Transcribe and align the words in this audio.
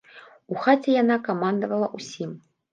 У 0.53 0.57
хаце 0.63 0.89
яна 0.95 1.19
камандавала 1.29 1.93
ўсім. 2.01 2.37